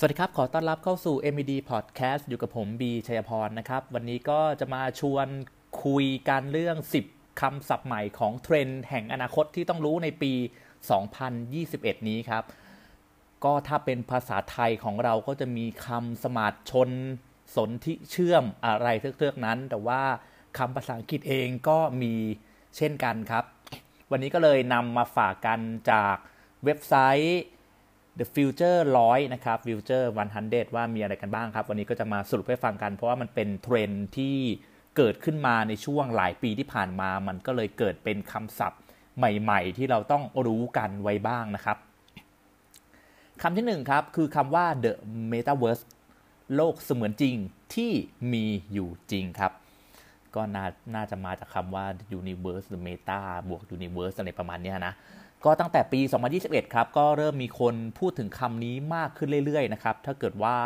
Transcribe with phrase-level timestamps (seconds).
[0.00, 5.26] สวัสดีครับ ขอต้อนรับเข้าสู่ MED Podcast อยู่กับผมบีชัยพรนะครับ วันนี้ก็จะมาชวน
[5.84, 6.76] คุยกันเรื่อง
[7.08, 10.32] 10 คำศัพท์ใหม่ของเทรนด์แห่งอนาคตที่ต้องรู้ในปี
[11.20, 12.44] 2021 นี้ครับ
[13.44, 16.90] ก็ถ้าเป็นภาษาไทยของเราก็จะมีคำสมาร์ทชน
[17.56, 20.02] สนธิเชื่อมอะไรเทือกๆนั้น แต่ว่า
[20.58, 22.14] คำภาษาอังกฤษเองก็มี
[22.76, 23.44] เช่นกันครับ
[24.10, 26.16] วันนี้ก็เลยนำมาฝากกันจาก
[26.64, 26.94] เว็บไซ
[27.24, 27.42] ต์
[28.18, 30.06] The Future 100 นะครับ Future
[30.40, 34.36] 100 ว่ามีอะไรกันบ้างครับ วันนี้ก็จะมาสรุปให้ฟังกัน เพราะว่ามันเป็นเทรนที่
[34.96, 38.80] เกิดขึ้นมาในช่วงหลายปีที่ผ่านมา มันก็เลยเกิดเป็นคำศัพท์
[39.18, 41.76] ใหม่ ๆ ที่เราต้องรู้กันไว้บ้างนะครับ
[43.42, 44.92] คำที่หนึ่งครับ คือคำว่า the
[45.32, 45.82] metaverse
[46.54, 47.34] โลกเสมือนจริง
[47.74, 47.92] ที่
[48.32, 49.52] มีอยู่จริงครับ
[50.34, 50.64] ก็น่า
[50.94, 51.86] นาจะมาจากคำว่า
[52.20, 54.94] universe หรือ meta บวก universe อะไรประมาณนี้นะ
[55.44, 56.00] ก็ตั้งแต่ปี
[56.38, 60.56] 2021 ครับ ก็เริ่มมีคนพูดถึงคำนี้มากขึ้นเรื่อยๆ นะครับ ถ้าเกิดว่า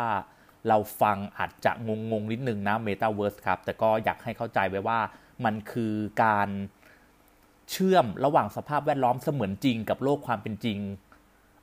[0.67, 4.99] เราฟังอาจจะงงงนิดนึงนะ Metaverse ครับ แต่ก็อยากให้เข้าใจไว้ว่า
[5.45, 5.93] มันคือ
[6.23, 6.49] การ
[7.71, 10.79] เชื่อมระหว่างสภาพแวดล้อมเสมือนจริง กับโลกความเป็นจริง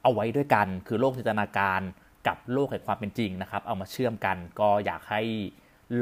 [0.03, 1.81] เอาไว้ด้วยกัน คือโลกจินตนาการ
[2.27, 5.23] กับโลกแห่งความเป็นจริงนะครับ เอามาเชื่อมกัน ก็อยากให้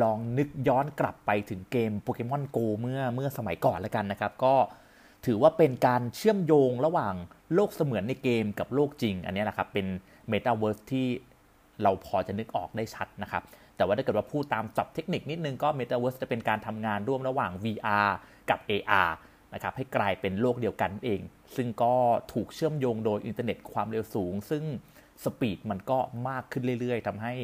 [0.03, 4.55] ลองนึกย้อนกลับไปถึงเกม Pokémon Go เมื่อเมื่อสมัยก่อนแล้วกันนะครับ ก็
[5.27, 7.15] ถือว่าเป็นการเชื่อมโยงระหว่าง
[7.55, 9.87] โลกเสมือนในเกมกับโลกจริง อันนี้แหละครับเป็น
[10.29, 11.07] เมตาเวิร์สที่
[11.83, 13.43] เราพอจะนึกออกได้ชัดนะครับ
[13.77, 18.11] แต่ว่าถ้าเกิดว่าพูดตามจับเทคนิคนิดนึงก็เมตาเวิร์สจะเป็นการทำงานร่วมระหว่าง VR
[18.51, 19.11] กับ AR
[19.55, 21.21] นะครับให้กลายเป็นโลกเดียวกันเอง
[21.57, 21.95] ซึ่งก็
[22.33, 24.65] ถูกเชื่อมโยงโดยอินเทอร์เน็ตความเร็วสูง ซึ่ง
[25.25, 27.35] speed มันก็มากขึ้นเรื่อยๆทำให้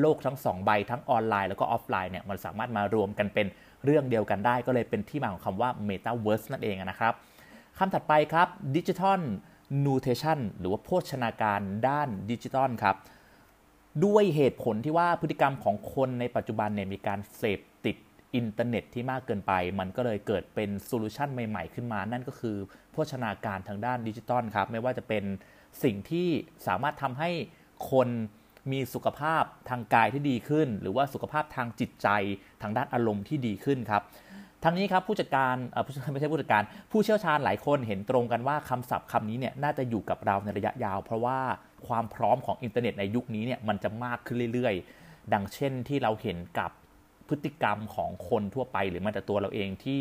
[0.00, 3.46] โลกทั้ง 2 ใบทั้งออนไลน์แล้วก็ออฟไลน์เนี่ยมันสามารถมารวมกันเป็น
[3.84, 7.14] เรื่องเดียวกันได้ ก็เลยเป็นที่มาของคำว่า Metaverse นั่นเองนะครับ
[7.78, 9.20] คำถัดไปครับ digital
[9.84, 12.96] nutrition หรือว่าโภชนาการด้านดิจิทัลครับ
[14.04, 17.96] ด้วยเหตุผลที่ว่าพฤติกรรมของคนในปัจจุบันเนี่ยมีการเสพติด
[18.34, 22.56] อินเทอร์เน็ตที่มากเกินไป มันก็เลยเกิดเป็น solution ใหม่ๆ ขึ้นมา นั่นก็คือ
[22.92, 25.24] โภชนาการทางด้านดิจิตอลครับ ไม่ว่าจะเป็น
[25.82, 26.28] สิ่งที่
[26.66, 27.30] สามารถทำให้
[27.90, 28.08] คน
[28.70, 32.08] มีสุขภาพทางกายที่ดีขึ้น หรือว่าสุขภาพทางจิตใจ
[32.62, 34.02] ทางด้านอารมณ์ที่ดีขึ้นครับ
[34.64, 35.56] ทั้งนี้ครับผู้จัดการ
[36.12, 41.38] ไม่ใช่ผู้จัดการผู้เชี่ยวชาญหลายคนเห็นตรงกันว่าคำศัพท์คำนี้เนี่ยน่าจะอยู่กับเราในระยะยาว เพราะว่า
[41.86, 46.70] ความพร้อมของอินเทอร์เน็ตในยุคนี้เนี่ยมันจะมากขึ้นเรื่อยๆ ดังเช่นที่เราเห็นกับ
[47.28, 50.00] พฤติกรรมของคนทั่วไปหรือแม้แต่ตัวเราเองที่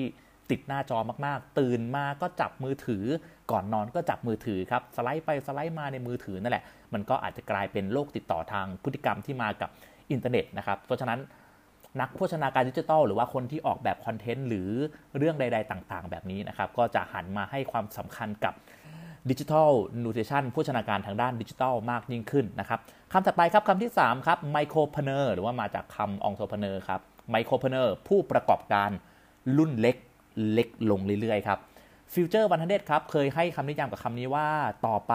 [0.52, 3.06] ติดหน้าจอมากๆ ตื่นมาก็จับมือถือ
[3.52, 6.64] ก่อนนอนก็จับมือถือครับสไลด์ไปสไลด์มาในมือถือนั่นแหละ
[6.94, 9.70] มันก็อาจจะกลายเป็นโรคติดต่อทางพฤติกรรมที่มากับ
[10.12, 11.20] อินเทอร์เน็ตนะครับ เพราะฉะนั้น
[12.02, 14.70] นักโภชนาการดิจิทัลหรือว่าคนที่ออกแบบ content หรือ
[15.18, 18.54] เรื่องใด ๆ ต่างๆ แบบนี้นะครับ ก็จะหันมาให้ความสำคัญกับ
[19.30, 19.72] digital
[20.04, 22.80] nutrition โภชนาการทางด้านดิจิทัลมากยิ่งขึ้นนะครับ
[23.12, 27.02] คำถัดไปครับคำที่ 3 ครับ micropreneur หรือว่ามาจากคำ entrepreneur ครับ
[27.32, 28.90] micropreneur ผู้ประกอบการ
[29.58, 29.96] รุ่นเล็ก
[30.52, 31.60] เล็กลงเรื่อยๆครับ
[32.14, 34.48] Future One Hundred ครับเคยให้คำนิยามกับคำนี้ว่า
[34.88, 35.14] ต่อไป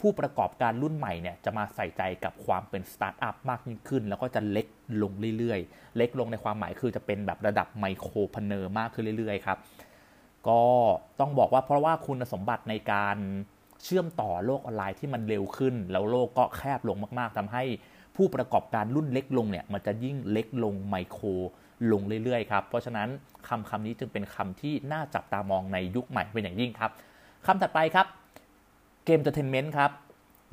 [0.00, 4.66] ผู้ประกอบการรุ่นใหม่เนี่ยจะมาใส่ใจกับความเป็นสตาร์ทอัพมากยิ่งขึ้น แล้วก็จะเล็ก
[5.02, 9.58] ลงเรื่อยๆ เล็กลงในความหมายคือจะเป็นแบบระดับ micropreneur มากขึ้นเรื่อยๆครับ
[10.48, 10.62] ก็
[11.20, 13.16] ต้องบอกว่าเพราะว่าคุณสมบัติในการ
[13.84, 17.64] เชื่อมต่อโลกออนไลน์ที่มันเร็วขึ้น แล้วโลกก็แคบลงมากๆทำให้
[18.16, 21.26] ผู้ประกอบการรุ่นเล็กลงเนี่ยมันจะยิ่งเล็กลงไมโคร
[21.92, 23.08] ลงเรื่อยๆครับ เพราะฉะนั้น
[23.48, 26.90] คำคำนี้จึงเป็นคำที่น่าจับตามองในยุคใหม่เป็นอย่างยิ่งครับ
[27.46, 28.06] คำถัดไปครับ
[29.04, 29.90] gamertainment ครับ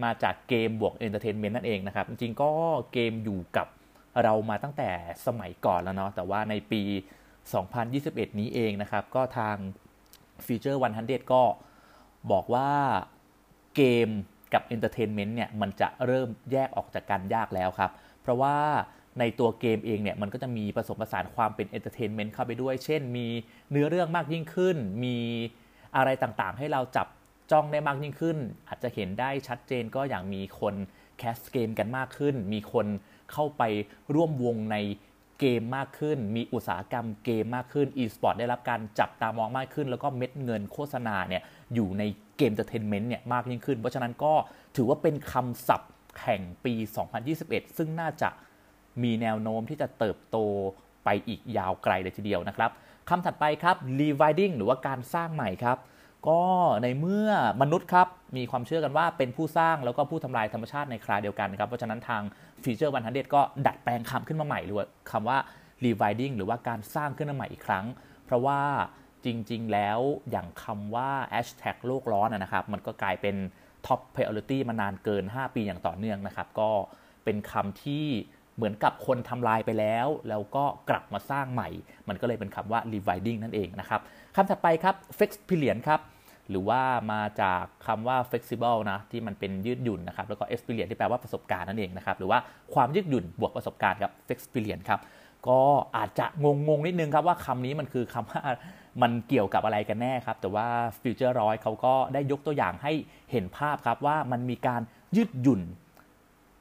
[0.04, 2.50] มาจากเกมบวก entertainment นั่นเองนะครับ จริงๆก็
[2.94, 3.68] เกมอยู่กับ
[4.24, 4.90] เรามาตั้งแต่
[5.26, 6.82] สมัยก่อนแล้วเนาะแต่ว่าในปี
[7.62, 9.56] 2021 นี้เองนะครับ ก็ทาง
[10.46, 11.42] Future 100 ก็
[12.32, 12.70] บอกว่า
[13.76, 14.09] เกม
[14.54, 18.56] กับ entertainment เนี่ย มันจะเริ่มแยกออกจากกันยากแล้วครับ เพราะว่า
[19.19, 23.28] ในตัวเกมเองเนี่ยมันก็จะมีผสมผสานความเป็น entertainment เข้าไปด้วย เช่น มี
[23.72, 25.17] เนื้อเรื่องมากยิ่งขึ้น มี
[25.95, 27.08] อะไรต่างๆ ให้เราจับ
[27.52, 28.37] จ้องได้มากยิ่งขึ้น
[28.67, 30.75] อาจจะเห็นได้ชัดเจนก็อย่างมีคน
[31.17, 32.87] cast เกมกันมากขึ้น มีคน
[33.31, 33.64] เข้าไป
[34.16, 34.78] ร่วมวงใน
[35.40, 41.43] เกมมากขึ้น มีอุตสาหกรรมเกมมากขึ้น e-sport ได้รับการจับตามองมากขึ้น แล้วก็เม็ดเงินโฆษณาเนี่ย
[41.73, 42.03] อยู่ใน
[42.38, 44.34] gamertainment เนี่ยมากยิ่งขึ้น เพราะฉะนั้นก็
[44.75, 45.91] ถือว่าเป็นคำศัพท์
[46.23, 46.73] แห่งปี
[47.25, 48.29] 2021 ซึ่งน่าจะ
[49.03, 50.38] มีแนวโน้มที่จะเติบโต
[51.05, 52.72] ไปอีกยาวไกลเลยทีเดียวนะครับ
[53.09, 55.78] คำถัดไปครับ rewilding หรือว่าการสร้างใหม่ครับ
[56.28, 56.41] ก็
[56.84, 57.29] ในเมื่อ
[57.61, 58.08] มนุษย์ครับ
[58.38, 62.22] มีความเชื่อกันว่าเป็นผู้สร้างแล้วก็ผู้ทำลายธรรมชาติในคราเดียวกันครับ เพราะฉะนั้นทาง
[62.64, 65.38] ฟีเจอร์วันทันเดก็ดัดแปลงคำขึ้นมาใหม่หรือว่าคำว่า
[65.84, 67.85] rewilding หรือว่าการสร้างขึ้นมาใหม่อีกครั้ง
[68.26, 68.61] เพราะว่า
[69.26, 69.99] จริง ๆ แล้ว
[70.32, 73.35] อย่างคำว่า hashtag โลกร้อนนะครับ มันก็กลายเป็น
[73.88, 76.70] top priority มานานเกิน 5 ปีอย่างต่อเนื่องนะครับ ก็
[77.23, 78.05] เป็นคำที่
[78.58, 81.70] เหมือนกับคนทำลายไปแล้ว แล้วก็กลับมาสร้างใหม่
[82.09, 84.02] มันก็เลยเป็นคำว่า rewilding นั่นเองนะครับ
[84.36, 86.02] คำถัดไปครับ flex period ครับ
[86.50, 86.82] หรือว่า
[87.14, 92.40] มาจากคำว่า flexible นะที่มันเป็นยืดหยุ่นนะครับแล้วก็ experience ที่แปลว่าประสบการณ์นั่นเองนะครับหรือว่า
[92.74, 95.00] ความยืดหยุ่นบวกประสบการณ์ครับ flex period ครับ
[95.48, 95.62] ก็
[95.98, 98.42] อาจจะงงงนิดนึงครับว่าคำนี้มันคือคำว่า
[99.02, 100.68] มันเกี่ยวกับอะไรกันแน่ครับ แต่ว่า
[101.02, 102.94] Future ร้อยเขาก็ได้ยกตัวอย่างให้
[103.32, 104.82] เห็นภาพครับว่ามันมีการ
[105.16, 105.62] ยืดหยุ่น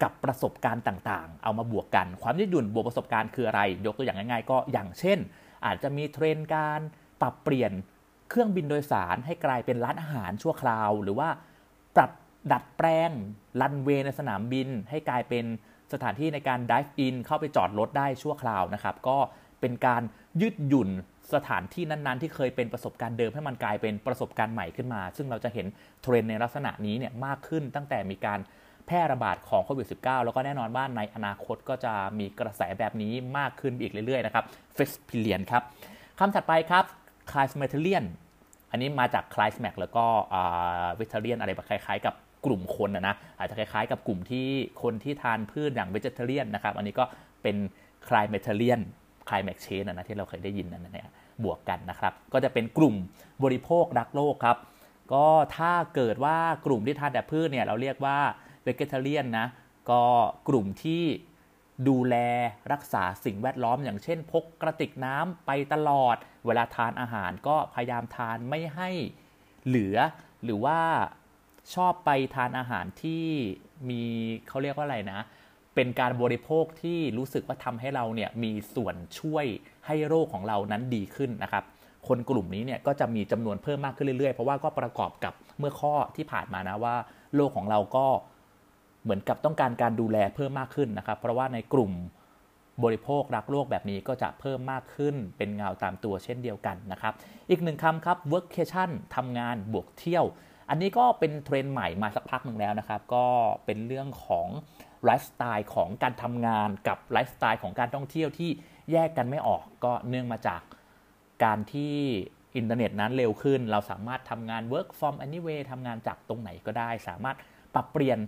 [0.02, 5.18] กับประสบการณ์ต่างๆ เอามาบวกกัน ความยืดหยุ่นบวกประสบการณ์คืออะไร ยกตัวอย่างง่ายๆ ก็อย่างเช่น
[5.66, 6.80] อาจจะมีเทรนการ
[7.20, 7.72] ปรับเปลี่ยน
[8.30, 11.28] เครื่องบินโดยสารให้กลายเป็นร้านอาหารชั่วคราว หรือว่า
[11.96, 12.10] ปรับ
[12.52, 13.10] ดัดแปลง
[13.60, 15.44] รันเวย์ในสนามบิน ให้กลายเป็น
[15.92, 19.18] สถานที่ในการดิฟอินเข้าไปจอดรถได้ชั่วคราวนะครับ ก็
[19.60, 20.02] เป็นการ
[20.40, 20.90] ยืดหยุ่น
[21.34, 25.66] สถานที่นั้นๆ ที่เคยเป็นประสบการณ์เดิมให้มันกลายเป็นประสบการณ์ใหม่ขึ้นมา ซึ่งเราจะเห็น
[26.02, 28.40] เทรนในลักษณะนี้เนี่ยมากขึ้นตั้งแต่มีการ
[28.86, 34.44] แพร่ระบาดของโควิด -19 แล้วก็แน่นอนว่าในอนาคตก็จะมีกระแสแบบนี้มากขึ้นอีกเรื่อยๆนะครับ
[34.76, 35.62] f e x p i l i a n ครับ
[36.18, 36.84] คำถัดไปครับ
[37.30, 38.04] c l i m a t e r i a n
[38.70, 40.04] อันนี้มาจาก c l i m a x แล้วก็
[40.98, 42.14] vegetarian อะไรแบบคล้ายๆ กับ
[42.46, 44.46] กลุ่มคนนะนะอาจจะคล้ายๆ กับกลุ่มที่
[44.82, 47.04] คนที่ทานพืชอย่าง vegetarian นะครับ อันนี้ก็
[47.42, 47.56] เป็น
[48.08, 48.80] c l i m a t e r i a n
[49.28, 51.12] climate change นะที่เราเคยได้ยินนั่นนะ
[51.44, 52.94] บวกกันนะครับ ก็จะเป็นกลุ่ม
[53.44, 54.56] บริโภครักโลกครับ
[55.12, 58.18] ก็ถ้าเกิดว่ากลุ่มที่ทานแต่พืชเนี่ยเราเรียกว่า
[58.66, 59.46] เวกเตอรียนนะ
[59.90, 60.02] ก็
[60.48, 61.02] กลุ่มที่
[61.88, 62.16] ดูแล
[62.72, 66.16] รักษาสิ่งแวดล้อมอย่างเช่น พกกระติกน้ำไปตลอด
[66.46, 68.90] เวลาทานอาหารก็พยายามทานไม่ให้
[69.66, 69.96] เหลือ
[70.44, 70.78] หรือว่า
[71.74, 73.24] ชอบไปทานอาหารที่
[73.88, 74.02] มี
[74.48, 75.20] เขาเรียกว่าอะไรนะ
[75.74, 79.46] เป็นการบริโภคที่รู้สึกว่าทำให้เราเนี่ยมีส่วนช่วย
[79.86, 81.64] ให้โรคของเรานั้นดีขึ้นนะครับ
[82.08, 86.96] คนกลุ่มนี้เนี่ยก็จะมีจำนวนเพิ่มมากขึ้นเรื่อยๆ เพราะว่าก็ประกอบกับเมื่อข้อที่ผ่านมานะว่า
[87.34, 88.06] โลกของเราก็
[89.06, 91.92] เหมือนกับต้องการการดูแลเพิ่มมากขึ้นนะครับ เพราะว่าในกลุ่ม
[92.84, 97.12] บริโภครักโลกแบบนี้ก็จะเพิ่มมากขึ้นเป็นเงาตามตัวเช่นเดียวกันนะครับ
[97.50, 100.24] อีกหนึ่งคำครับ workcation ทำงานบวกเที่ยว
[100.70, 103.26] อันนี้ก็เป็นเทรนด์ใหม่มาสักพักหนึ่งแล้วนะครับ ก็
[103.64, 104.48] เป็นเรื่องของ
[105.04, 108.50] ไลฟ์สไตล์ของการทำงานกับไลฟ์สไตล์ของการท่องเที่ยวที่
[108.92, 110.60] แยกกันไม่ออกก็เนื่องมาจาก
[111.44, 111.94] การที่
[112.56, 117.36] อินเทอร์เน็ตนั้นเร็วขึ้น เราสามารถทำงาน work from anywhere ทำงานจากตรงไหนก็ได้ สามารถ
[117.74, 118.18] ปรับเปลี่ยน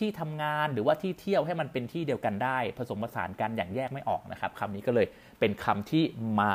[0.00, 5.06] ที่ทำงานหรือว่าที่เที่ยวให้มันเป็นที่เดียวกันได้ ผสมผสานกันอย่างแยกไม่ออกนะครับคำนี้ก็เลย
[5.40, 6.04] เป็นคำที่
[6.40, 6.52] มา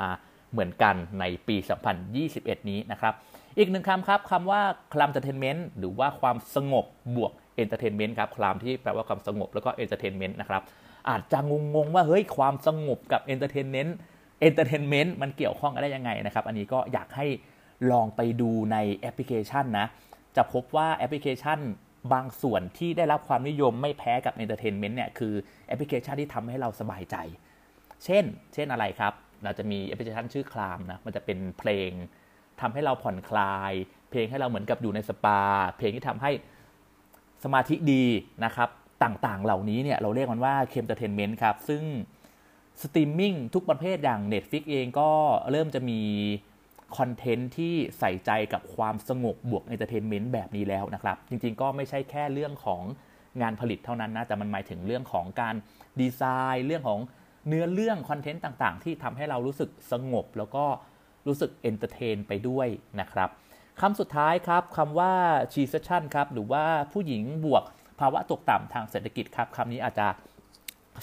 [0.51, 1.55] เหมือนกันในปี
[2.13, 3.13] 2021 นี้นะครับ
[3.57, 4.61] อีกหนึ่งคำครับคำว่า
[4.93, 6.85] calmtertainment หรือว่าความสงบ
[7.15, 10.61] บวก entertainment ครับ calm ที่แปลว่าความสงบแล้วก็ entertainment นะครับ
[11.09, 11.39] อาจจะ
[11.75, 13.95] งงๆว่าเฮ้ยความสงบกับ entertainment
[14.41, 17.27] entertainment มันเกี่ยวข้องกันได้ยังไงนะครับ อันนี้ก็อยากให้
[17.91, 19.87] ลองไปดูในแอปพลิเคชันนะ
[20.35, 21.59] จะพบว่าแอปพลิเคชัน
[22.13, 25.33] บางส่วนที่ได้รับความนิยมไม่แพ้กับ entertainment เนี่ยคือ
[25.67, 27.15] แอปพลิเคชันที่ทำให้เราสบายใจ
[28.03, 28.23] เช่น
[28.53, 29.13] เช่นอะไรครับ
[29.43, 31.91] เราจะมีแอปพลิเคชันชื่อ Calm นะ มันจะเป็นเพลง
[32.61, 33.73] ทำให้เราผ่อนคลาย
[34.09, 35.41] เพลงให้เราเหมือนกับอยู่ในสปา
[35.77, 36.31] เพลงที่ทำให้
[37.43, 38.05] สมาธิดี
[38.45, 38.69] นะครับ
[39.03, 41.83] ต่างๆ เหล่านี้เนี่ยเราเรียกมันว่า calmtertainment ครับ ซึ่ง
[42.81, 45.09] สตรีมมิ่งทุกประเภทอย่าง Netflix เองก็
[45.51, 45.99] เริ่มจะมี
[46.97, 52.81] คอนเทนต์ที่ใส่ใจกับความสงบบวก entertainment แบบนี้แล้วนะครับ จริงๆก็ไม่ใช่แค่เรื่องของ
[53.41, 55.55] งานผลิตเท่านั้นนะ แต่มันหมายถึงเรื่องของการ
[55.99, 56.21] ดีไซ
[56.53, 56.99] น์ เรื่องของ
[57.47, 60.65] เนื้อเรื่องคอนเทนต์ต่างๆ ที่ทำให้เรารู้สึกสงบ แล้วก็
[61.27, 62.67] รู้สึก entertain ไปด้วย
[62.99, 63.29] นะครับ
[63.81, 65.13] คำสุดท้ายครับคำว่า
[65.53, 67.63] shecession ครับ หรือว่าผู้หญิงบวก
[67.99, 70.07] ภาวะตกต่ำทางเศรษฐกิจครับคำนี้อาจจะ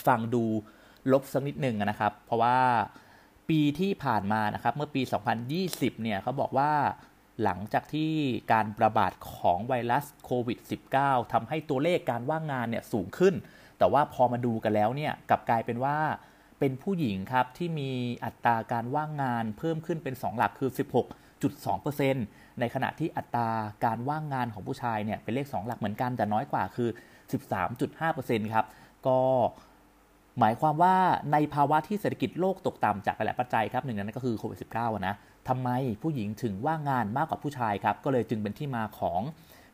[0.07, 0.45] ฟังดู
[1.13, 2.57] ลบสักนิดหนึ่งนะครับ เพราะว่า
[3.51, 5.03] ปีที่ผ่านมานะครับ เมื่อปี
[5.53, 6.73] 2020 เนี่ยเขาบอกว่า
[7.43, 8.13] หลังจากที่
[8.53, 10.59] การระบาดของไวรัสโควิด
[10.97, 13.35] -19 ทำให้ตัวเลขการว่างงานเนี่ยสูงขึ้น
[13.79, 15.99] แต่ว่าพอมาดูกันแล้วเนี่ยกลับกลายเป็นว่า
[16.59, 17.91] เป็นผู้หญิงครับที่มี
[18.25, 20.71] อัตราการว่างงานเพิ่มขึ้นเป็น 2 หลักคือ
[21.45, 23.51] 16.2%ในขณะที่อัตรา
[23.85, 26.89] การว่างงานของผู้ชายเนี่ยเป็นเลข 2 หลักเหมือนกันแต่น้อยกว่าคือ
[27.71, 28.67] 13.5%ครับ
[29.07, 29.21] ก็
[30.41, 30.97] หมายความว่า
[31.33, 35.15] ในภาวะที่เศรษฐกิจโลกตกต่ำจากหลายปัจจัยครับหนึ่งนนั้นก็คือโควิด -19 นะ
[35.49, 35.69] ทำไม
[36.03, 39.21] ผู้หญิงถึงว่างงานมากกว่าผู้ชายครับ ก็เลยจึงเป็นที่มาของ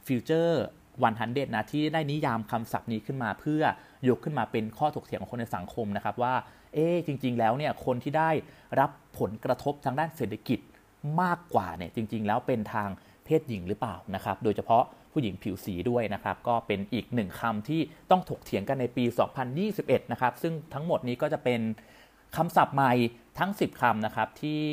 [0.06, 0.62] ฟิวเจอร์
[1.02, 3.62] วันฮันเดนะที่ได้นิยามคำศัพท์นี้ขึ้นมา เพื่อ
[4.08, 6.34] ยกขึ้นมาเป็นข้อถกเถียงของคนในสังคมนะครับว่า
[6.74, 8.30] เอ๊จริง ๆ แล้วเนี่ยคนที่ได้
[8.80, 10.58] รับผลกระทบทางด้านเศรษฐกิจ
[11.20, 12.88] มากกว่าเนี่ยจริง ๆ แล้วเป็นทาง
[13.24, 14.84] เพศหญิงหรือเปล่านะครับ โดยเฉพาะ
[15.16, 17.80] ผู้หญิงผิวสีด้วยนะครับ ก็เป็นอีกหนึ่งคำที่
[18.10, 19.04] ต้องถกเถียงกันในปี
[19.58, 21.60] 2021 นะครับ ซึ่งทั้งหมดนี้ก็จะเป็น
[22.36, 22.92] คำศัพท์ใหม่
[23.38, 24.64] ทั้ง 10คำนะครับ ที่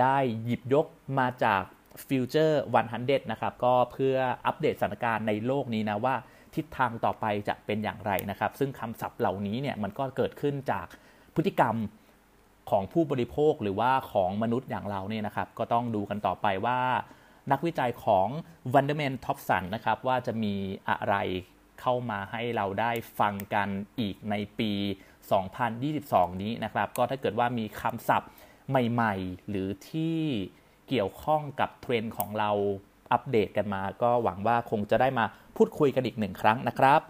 [0.00, 0.86] ได้หยิบยก
[1.18, 1.62] มาจาก
[2.08, 2.54] Future
[2.92, 6.14] 100 นะครับ ก็เพื่ออัปเดตสถานการณ์ในโลกนี้นะว่า
[6.54, 10.86] ทิศทางต่อไปจะเป็นอย่างไรนะครับ ซึ่งคำศัพท์เหล่านี้เนี่ยมันก็เกิดขึ้นจาก
[11.34, 11.76] พฤติกรรม
[12.70, 16.80] ของผู้บริโภคหรือว่าของมนุษย์อย่างเราเนี่ยนะครับ ก็ต้องดูกันต่อไปว่า
[17.50, 18.28] นักวิจัยของ
[18.74, 19.62] w o n d e r m a n t o p s o n
[19.74, 20.54] นะครับว่าจะมี
[20.88, 21.16] อะไร
[21.80, 23.68] เข้ามาให้เราได้ฟังกัน
[24.00, 24.72] อีกในปี
[25.58, 28.30] 2022 นี้นะครับ ก็ถ้าเกิดว่ามีคำศัพท์
[28.70, 30.18] ใหม่ ๆ หรือที่
[30.88, 32.50] เกี่ยวข้องกับเทรนด์ของเรา
[33.12, 35.24] อัปเดตกันมา ก็หวังว่าคงจะได้มา
[35.56, 37.00] พูดคุยกันอีกหนึ่งครั้งนะครับ